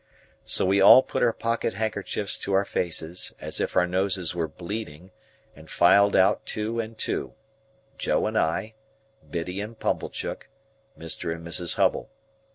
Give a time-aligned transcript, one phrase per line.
[0.45, 4.47] So we all put our pocket handkerchiefs to our faces, as if our noses were
[4.47, 5.11] bleeding,
[5.55, 7.35] and filed out two and two;
[7.99, 8.73] Joe and I;
[9.29, 10.49] Biddy and Pumblechook;
[10.97, 11.31] Mr.
[11.35, 11.75] and Mrs.
[11.75, 12.09] Hubble.